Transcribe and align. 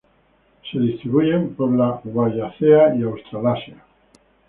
Se 0.71 0.79
distribuyen 0.79 1.53
por 1.53 1.71
la 1.73 2.01
Wallacea 2.05 2.95
y 2.95 3.03
Australasia. 3.03 3.83